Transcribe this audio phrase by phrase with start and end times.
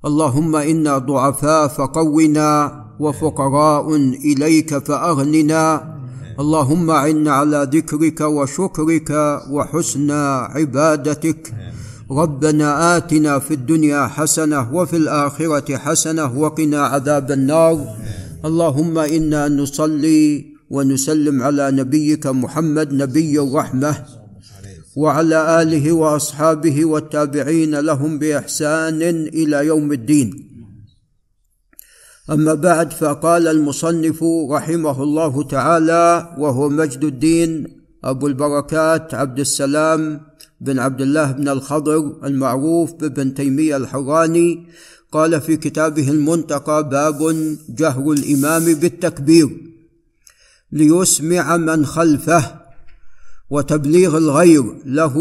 [0.00, 5.94] اللهم إنا ضعفاء فقونا وفقراء إليك فأغننا.
[6.40, 9.10] اللهم أعنا على ذكرك وشكرك
[9.50, 10.10] وحسن
[10.56, 11.54] عبادتك.
[12.10, 17.78] ربنا آتنا في الدنيا حسنة وفي الآخرة حسنة وقنا عذاب النار.
[18.44, 24.19] اللهم إنا نصلي ونسلم على نبيك محمد نبي الرحمة.
[25.00, 29.02] وعلى آله وأصحابه والتابعين لهم بإحسان
[29.38, 30.50] إلى يوم الدين.
[32.30, 40.20] أما بعد فقال المصنف رحمه الله تعالى وهو مجد الدين أبو البركات عبد السلام
[40.60, 44.66] بن عبد الله بن الخضر المعروف بابن تيمية الحراني
[45.12, 47.18] قال في كتابه المنتقى باب
[47.68, 49.48] جهر الإمام بالتكبير
[50.72, 52.59] ليسمع من خلفه
[53.50, 55.16] وتبليغ الغير له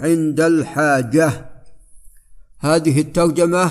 [0.00, 1.50] عند الحاجة.
[2.60, 3.70] هذه الترجمة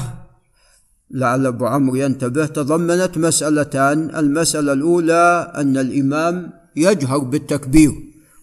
[1.12, 4.16] لعل أبو عمرو ينتبه تضمنت مسألتان.
[4.16, 7.91] المسألة الأولى أن الإمام يجهر بالتكبير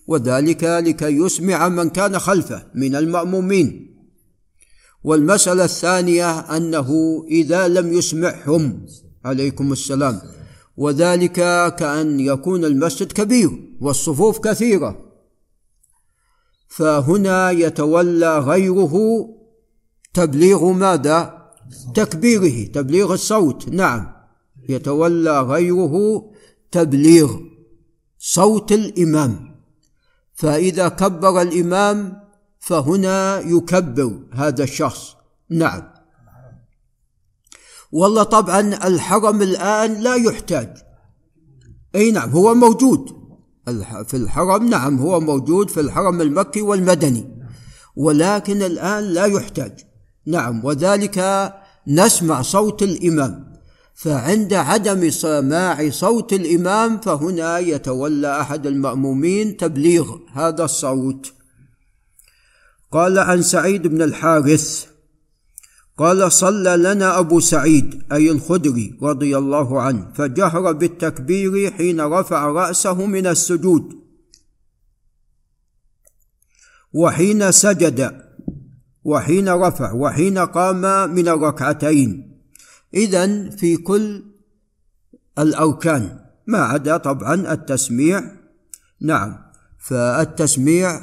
[0.07, 3.95] وذلك لكي يسمع من كان خلفه من المأمومين.
[5.05, 6.91] والمسألة الثانية أنه
[7.29, 8.87] إذا لم يسمعهم
[9.25, 10.21] عليكم السلام
[10.77, 11.33] وذلك
[11.77, 15.14] كأن يكون المسجد كبير والصفوف كثيرة.
[16.77, 18.95] فهنا يتولى غيره
[20.15, 21.45] تبليغ ماذا؟
[21.95, 23.69] تكبيره تبليغ الصوت.
[23.69, 24.13] نعم
[24.69, 26.25] يتولى غيره
[26.71, 27.37] تبليغ
[28.19, 29.55] صوت الإمام.
[30.35, 32.21] فإذا كبر الإمام
[32.59, 35.15] فهنا يكبر هذا الشخص.
[35.51, 35.83] نعم.
[37.93, 40.77] والله طبعا الحرم الآن لا يحتاج.
[41.95, 43.24] أي نعم هو موجود.
[44.07, 47.35] في الحرم نعم هو موجود في الحرم المكي والمدني
[47.97, 49.73] ولكن الآن لا يحتاج.
[50.27, 51.53] نعم وذلك
[51.87, 53.55] نسمع صوت الإمام.
[53.95, 61.33] فعند عدم سماع صوت الإمام فهنا يتولى أحد المأمومين تبليغ هذا الصوت.
[62.93, 64.87] قال عن سعيد بن الحارث
[65.99, 73.07] قال صلى لنا أبو سعيد أي الخدري رضي الله عنه فجهر بالتكبير حين رفع رأسه
[73.07, 73.95] من السجود.
[76.93, 78.25] وحين سجد
[79.05, 82.39] وحين رفع وحين قام من الركعتين.
[82.95, 84.23] اذا في كل
[85.39, 88.23] الأركان ما عدا طبعا التسميع.
[89.01, 89.37] نعم
[89.79, 91.01] فالتسميع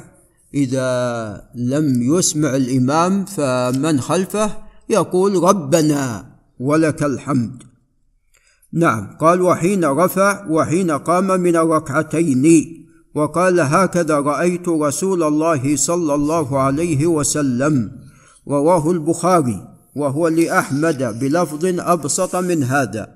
[0.54, 6.26] إذا لم يسمع الإمام فمن خلفه يقول ربنا
[6.60, 7.62] ولك الحمد.
[8.72, 12.44] نعم قال وحين رفع وحين قام من الركعتين
[13.14, 17.90] وقال هكذا رأيت رسول الله صلى الله عليه وسلم
[18.48, 23.08] رواه البخاري وهو لأحمد بلفظ أبسط من هذا.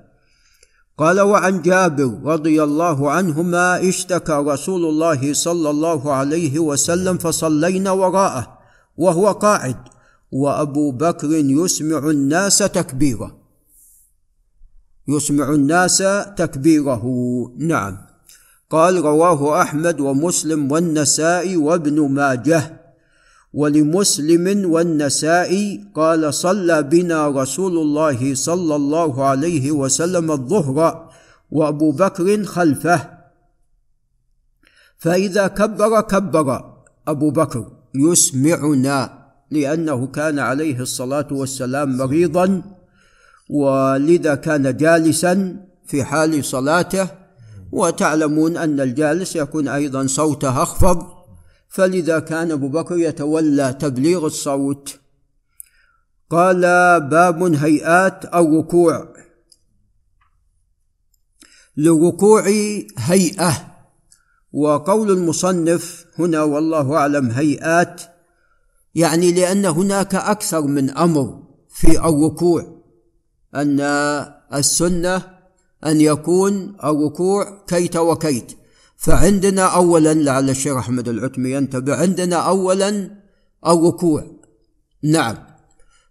[0.97, 8.57] قال وعن جابر رضي الله عنهما اشتكى رسول الله صلى الله عليه وسلم فصلينا وراءه
[8.97, 9.77] وهو قاعد.
[10.31, 13.37] وأبو بكر يسمع الناس تكبيره.
[15.07, 15.97] يسمع الناس
[16.37, 17.03] تكبيره.
[17.57, 17.97] نعم.
[18.69, 22.81] قال رواه أحمد ومسلم والنسائي وابن ماجه.
[23.53, 31.09] ولمسلم والنسائي قال صلى بنا رسول الله صلى الله عليه وسلم الظهر
[31.51, 33.09] وأبو بكر خلفه.
[34.97, 36.73] فإذا كبر كبر
[37.07, 37.71] أبو بكر.
[37.95, 39.16] يسمعنا.
[39.51, 42.61] لأنه كان عليه الصلاة والسلام مريضا
[43.49, 47.09] ولذا كان جالسا في حال صلاته
[47.71, 51.05] وتعلمون أن الجالس يكون أيضا صوته أخفض
[51.69, 54.99] فلذا كان أبو بكر يتولى تبليغ الصوت.
[56.29, 56.61] قال
[57.01, 59.13] باب هيئات الركوع
[61.77, 62.43] للركوع
[62.97, 63.75] هيئة
[64.53, 68.01] وقول المصنف هنا والله أعلم هيئات
[68.97, 72.65] يعني لأن هناك أكثر من أمر في الركوع
[73.55, 73.79] أن
[74.53, 75.21] السنة
[75.85, 78.51] أن يكون الركوع كيت وكيت.
[78.97, 83.11] فعندنا اولا لعل الشيخ أحمد العتمي ينتبه عندنا اولا
[83.67, 84.23] الركوع.
[85.03, 85.37] نعم.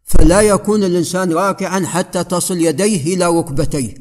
[0.05, 3.95] فلا يكون الإنسان راكعا حتى تصل يديه إلى ركبتيه.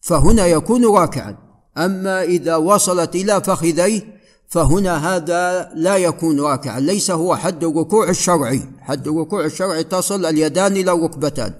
[0.00, 1.36] فهنا يكون راكعا.
[1.76, 4.17] أما إذا وصلت إلى فخذيه
[4.48, 10.72] فهنا هذا لا يكون راكعا ليس هو حد الركوع الشرعي حد الركوع الشرعي تصل اليدان
[10.72, 11.54] إلى الركبتان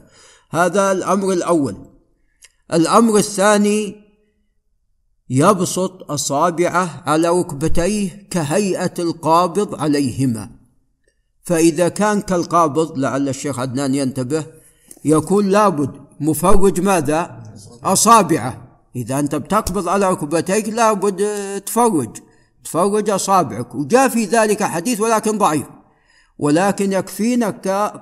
[0.51, 1.77] هذا الأمر الأول.
[2.73, 3.97] الأمر الثاني
[5.31, 10.51] يبسط أصابعه على ركبتيه كهيئة القابض عليهما.
[11.43, 14.47] فإذا كان كالقابض لعل الشيخ عدنان ينتبه
[15.05, 15.91] يكون لابد
[16.21, 17.43] مفرج ماذا؟
[17.85, 18.81] أصابعه.
[18.97, 21.23] إذا أنت بتقبض على ركبتيك لابد
[21.67, 22.17] تفرج.
[22.69, 23.75] تفرج أصابعك.
[23.75, 25.67] وجاء في ذلك حديث ولكن ضعيف.
[26.39, 27.51] ولكن يكفينا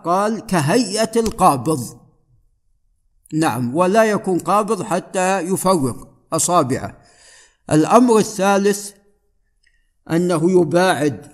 [0.05, 2.01] قال كهيئة القابض.
[3.33, 6.99] نعم ولا يكون قابض حتى يفرق أصابعه.
[7.73, 8.91] الأمر الثالث
[10.11, 11.33] أنه يباعد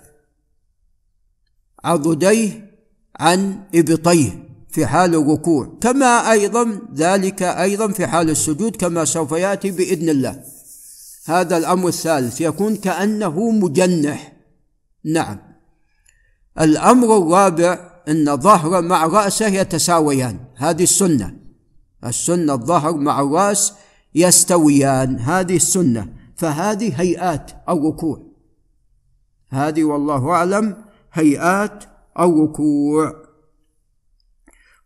[1.83, 2.71] عضديه
[3.19, 5.77] عن إبطيه في حال الركوع.
[5.81, 10.43] كما أيضا ذلك أيضا في حال السجود كما سوف يأتي بإذن الله.
[11.25, 14.33] هذا الأمر الثالث يكون كأنه مجنح.
[15.05, 15.39] نعم.
[16.61, 20.39] الأمر الرابع أن الظهر مع رأسه يتساويان.
[20.55, 21.37] هذه السنة.
[22.05, 23.73] السنة الظهر مع الرأس
[24.15, 25.19] يستويان.
[25.19, 26.13] هذه السنة.
[26.35, 28.23] فهذه هيئات الركوع.
[29.49, 30.83] هذه والله أعلم
[31.13, 31.83] هيئات
[32.19, 33.23] الركوع.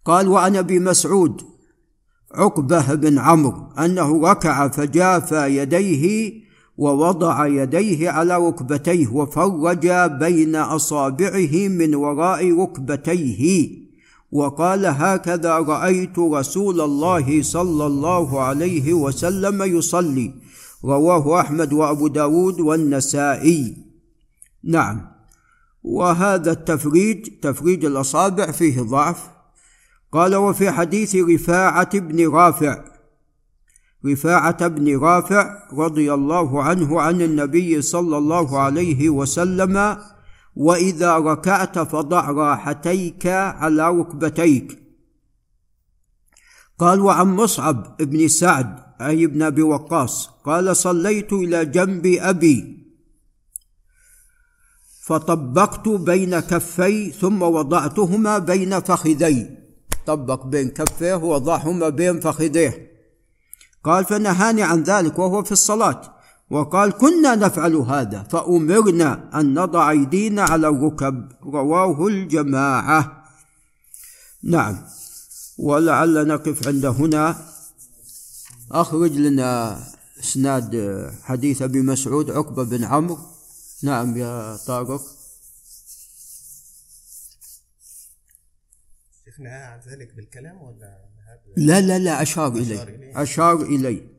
[0.05, 1.56] قال وعن ابي مسعود
[2.37, 6.33] عقبة بن عمرو أنه ركع فجافى يديه
[6.77, 9.87] ووضع يديه على ركبتيه وفرج
[10.19, 13.69] بين أصابعه من وراء ركبتيه
[14.31, 20.33] وقال هكذا رأيت رسول الله صلى الله عليه وسلم يصلي
[20.85, 23.77] رواه أحمد وأبو داود والنسائي.
[24.63, 25.07] نعم.
[25.83, 29.36] وهذا التفريج تفريج الأصابع فيه ضعف.
[30.11, 32.83] قال وفي حديث رفاعة بن رافع
[34.05, 39.97] رفاعة بن رافع رضي الله عنه عن النبي صلى الله عليه وسلم
[40.55, 44.79] وإذا ركعت فضع راحتيك على ركبتيك.
[46.79, 52.77] قال وعن مصعب بن سعد أي ابن أبي وقاص قال صليت إلى جنب أبي
[55.01, 59.66] فطبقت بين كفي ثم وضعتهما بين فخذي.
[60.07, 62.91] طبق بين كفيه ووضعهما بين فخذيه.
[63.83, 66.01] قال فنهاني عن ذلك وهو في الصلاة.
[66.49, 73.23] وقال كنا نفعل هذا فأمرنا أن نضع أيدينا على الركب رواه الجماعة.
[74.43, 74.77] نعم.
[75.57, 77.35] ولعل نقف عند هنا.
[78.71, 79.79] أخرج لنا
[80.19, 80.71] إسناد
[81.23, 83.17] حديث أبي مسعود عقبة بن عمرو.
[83.83, 85.16] نعم يا طارق.
[89.39, 90.97] نهى عن ذلك بالكلام ولا
[91.57, 93.11] لا لا لا أشار إلي.
[93.15, 94.17] أشار إلي.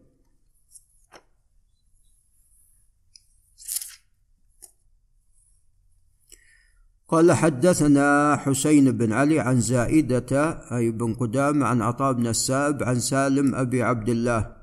[7.09, 13.01] قال حدثنا حسين بن علي عن زائدة أي بن قدام عن عطاء بن السائب عن
[13.01, 14.58] سالم أبي عبد الله.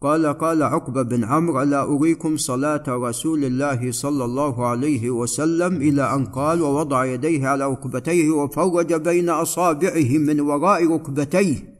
[0.00, 6.14] قال قال عقبة بن عمرو ألا أريكم صلاة رسول الله صلى الله عليه وسلم إلى
[6.14, 11.76] أن قال ووضع يديه على ركبتيه وفرج بين أصابعه من وراء ركبتيه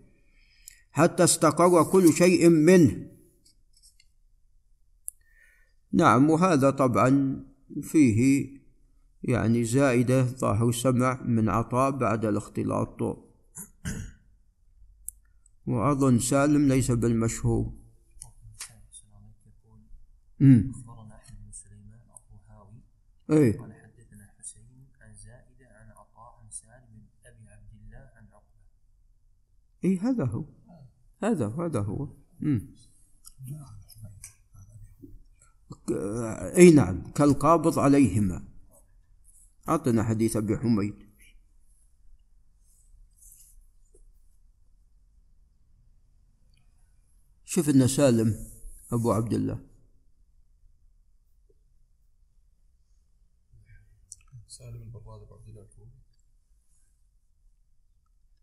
[0.93, 3.07] حتى استقر كل شيء منه.
[5.93, 7.43] نعم وهذا طبعا
[7.83, 8.49] فيه
[9.23, 13.27] يعني زائدة ظاهر سمع من عطاء بعد الاختلاط.
[15.67, 17.86] وأظن سالم ليس بالمشهور.
[20.41, 22.81] أخبرنا أحمد بن سليمان الطهاوي
[23.31, 23.59] إيه.
[23.59, 28.67] قال حدثنا حسين عن زائدة عن عطاء عن سالم بن أبي عبد الله عن عقبة.
[29.85, 30.45] إيه هذا هو.
[31.23, 32.09] هذا هذا هو.
[32.41, 32.75] مم.
[36.57, 38.49] إي نعم كالقابض عليهما.
[39.69, 41.07] أعطنا حديث أبي حميد.
[47.45, 48.51] شوف ان سالم
[48.93, 49.67] أبو عبد الله
[54.47, 55.91] سالم البراد بن عبد الله الكوفي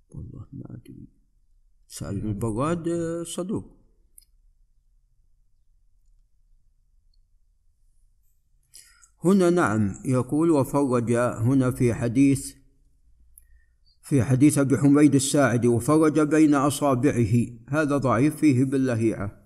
[0.10, 1.08] والله ما ادري
[1.94, 3.66] سالم البراد آه، صدوق.
[9.24, 12.56] هنا نعم يقول وفرج هنا في حديث
[14.02, 17.34] في حديث ابي حميد الساعدي وفرج بين أصابعه.
[17.70, 19.44] هذا ضعيف فيه باللهيعة.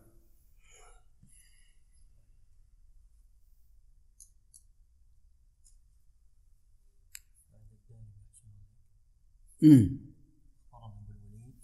[9.64, 10.08] أمم.
[10.74, 11.56] أخبرنا أبو الوليد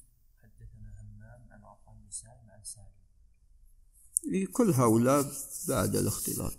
[0.42, 3.04] حدثنا همام عن عطاء بن سالم عن سالم
[4.34, 5.32] إيه، كل هؤلاء
[5.68, 6.54] بعد الاختلاط.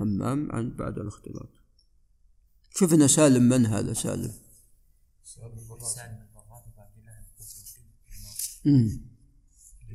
[0.00, 1.48] همام عن بعد الاختلاط.
[2.74, 4.34] شفنا سالم من هذا؟ سالم.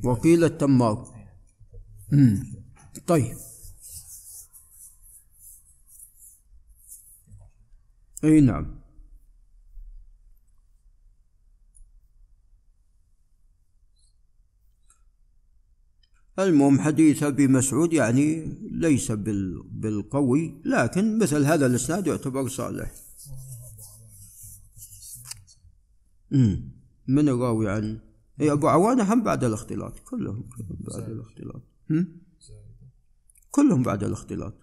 [0.04, 1.28] وقيل التمار.
[3.06, 3.36] طيب.
[8.24, 8.77] أي نعم.
[16.38, 22.92] المهم حديث أبي مسعود يعني ليس بال- بالقوي لكن مثل هذا الإسناد يعتبر صالح.
[27.08, 27.98] من الراوي عن
[28.40, 29.98] اي أبو عوانة هم بعد الاختلاط.
[29.98, 31.62] كلهم كلهم بعد الاختلاط.
[31.90, 32.08] هم؟
[33.50, 34.54] كلهم بعد الاختلاط.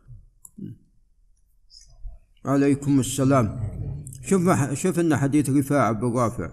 [2.46, 3.60] عليكم السلام.
[4.24, 6.52] شوف شوف إن حديث رفاعة بن رافع.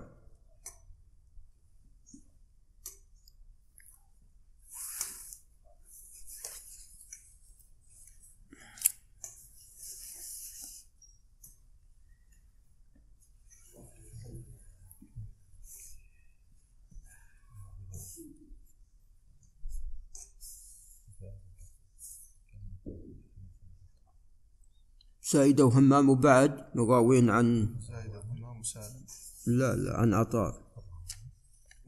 [25.33, 29.07] سائدة وهمام وبعد مراوين عن زايد همام وسالم.
[29.47, 30.63] لا لا عن عطاء.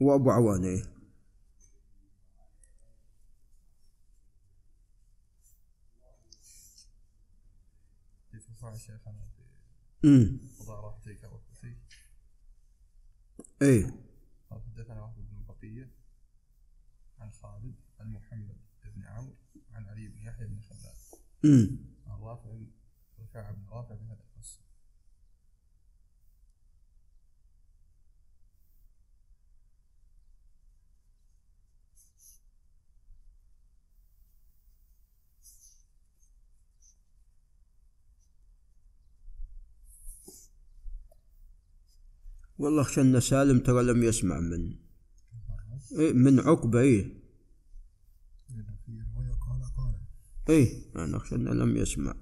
[0.01, 0.95] وأبو عوانه إيه.
[10.05, 10.39] امم
[13.61, 13.83] إيه
[14.49, 15.89] قال حدثنا واحد بن بقية
[17.19, 18.57] عن خالد عن محمد
[18.95, 19.35] بن عمرو
[19.71, 20.95] عن علي بن يحيى بن خلاد.
[21.45, 22.49] امم عن رافع
[23.41, 24.59] بن رافع بهذا القصة
[42.57, 44.75] والله اخشى أن سالم ترى لم يسمع من
[45.99, 47.03] إيه من عقبه إيه.
[48.49, 49.95] لأنه في رواية قال قال.
[50.49, 52.15] إيه أنا اخشى انه لم يسمع.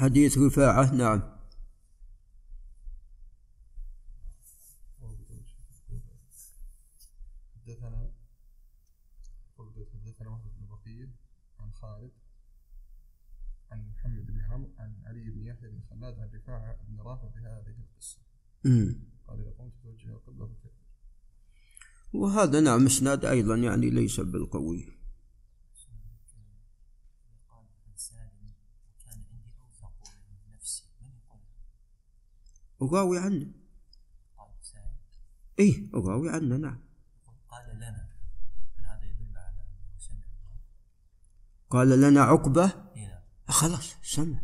[0.00, 1.22] حديث رفاعة نعم.
[7.56, 8.12] حدثنا
[9.94, 11.08] حدثنا بن بقية
[11.60, 12.12] عن خالد
[13.70, 17.76] عن محمد بن عمرو عن علي بن يحيى بن خلاد عن رفاعة بن رافع بهذه
[17.78, 18.18] القصة.
[19.26, 20.56] قال إذا قمت توجه القبلة
[22.12, 24.84] وهذا نعم إسناد أيضا يعني ليس بالقوي
[27.48, 28.52] قال عن سالم
[28.86, 29.94] وكان عندي أوثق
[30.28, 31.40] من نفسي من يقول
[32.80, 33.46] وراوي عنه.
[34.36, 34.96] قال سالم
[35.58, 36.80] إيه وراوي عنه نعم.
[37.48, 38.08] قال لنا
[38.78, 40.24] هل هذا يدل على أنه سمع؟
[41.70, 42.64] قال لنا عقبة.
[42.96, 44.40] هنا خلاص سمع.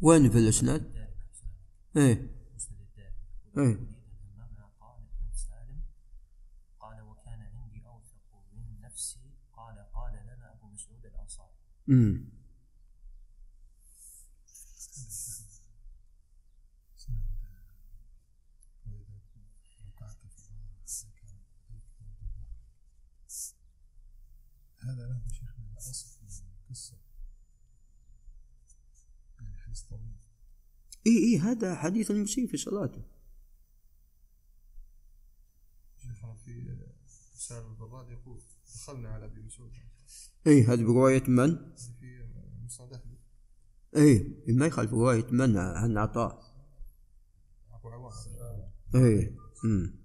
[0.00, 1.50] وين في الإسناد؟ الدارمي حسنا
[1.96, 3.16] إيه مسند الدارمي
[3.58, 3.94] إيه يريد
[4.24, 5.82] الهمام قال عن سالم
[6.80, 9.20] قال وكان عندي أوثق من نفسي
[9.52, 11.58] قال قال لنا أبو مسعود الأنصاري
[11.88, 12.28] امم
[16.96, 17.22] سند
[18.86, 19.20] وإذا
[19.86, 22.58] ركعت في النار عليك عليك موت البحر
[24.78, 26.30] هذا له شيخنا أصل من
[26.70, 26.96] قصة
[29.40, 30.16] يعني حديث طويل
[31.06, 33.02] إيه إيه هذا حديث المسيء في صلاته.
[35.96, 36.78] شيخنا في
[37.34, 38.42] رسالة البراد يقول
[38.74, 39.72] دخلنا على أبي مسعود.
[40.46, 42.28] إيه هذه برواية من؟ في
[42.64, 43.18] مسند أحمد
[43.96, 46.54] إيه ما يخالف روايه من؟ عن عطاء
[47.70, 48.12] أبو عوان
[48.94, 49.98] إيه امم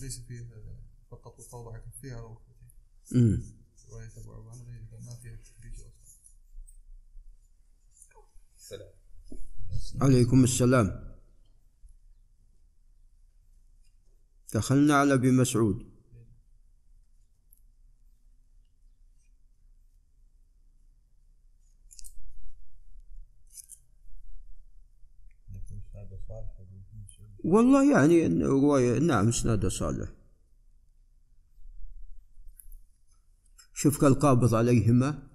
[0.00, 0.48] ليس فيه
[1.10, 2.70] فقط وضع كفيه على ركبتيه
[3.14, 3.59] امم
[10.00, 11.16] عليكم السلام.
[14.54, 15.90] دخلنا على أبي مسعود.
[27.44, 30.08] والله يعني رواية نعم اسناده صالح.
[33.74, 35.29] شوف كالقابض عليهما.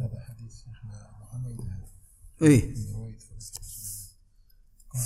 [0.00, 1.26] هذا حديث شيخنا
[2.42, 2.92] إيه.
[2.92, 4.16] رواية فلسطين سليمان
[4.90, 5.02] قال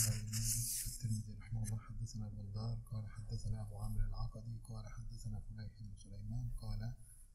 [0.87, 6.51] الترمذي رحمه الله حدثنا بندار قال حدثنا أبو عامر العقدي قال حدثنا فليح بن سليمان
[6.57, 6.93] قال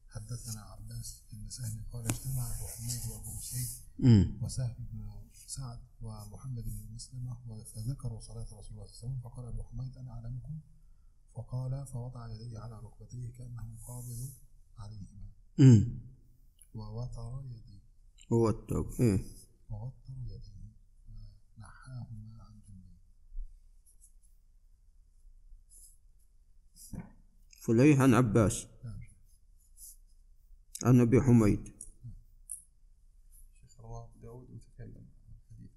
[0.08, 3.68] حدثنا عباس بن سهل قال اجتمع أبو حميد وأبو سيد
[4.00, 9.20] امم وسهل بن سعد ومحمد بن مسلمة فذكروا صلاة رسول الله صلى الله عليه وسلم
[9.20, 10.60] فقال أبو حميد أنا أعلمكم
[11.34, 14.30] فقال فوضع يديه على ركبتيه كأنه قابض
[14.78, 15.30] عليهما
[16.76, 17.82] ووتر يديه
[18.30, 19.24] ووتر إيه.
[19.70, 20.72] ووتر يديه
[21.58, 23.00] نحاهما عن جنبيه
[27.60, 28.66] فليح عن عباس.
[28.84, 29.00] نعم.
[30.84, 31.76] عن أبي حميد.
[33.60, 35.70] شيخ رواه أبو داود وتكلم عن الحديث.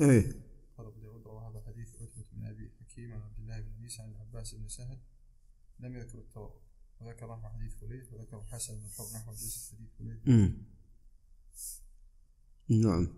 [0.00, 0.48] إيه.
[0.76, 4.02] قال أبو داود روى هذا الحديث عتبة بن أبي حكيم عن عبد الله بن عيسى
[4.02, 4.98] عن العباس بن سهل.
[5.78, 6.67] لم يذكر التوضؤ
[7.00, 10.50] وذكر نحو حديث فليح وذكر الحسن بن الحر نحو جلسة حديث فليح.
[12.68, 13.08] نعم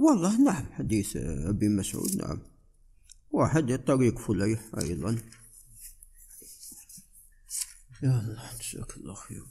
[0.00, 2.38] والله نعم حديث أبي مسعود نعم.
[3.30, 5.18] واحد طريق فليح أيضا.
[8.02, 9.44] يا الله جزاك الله خير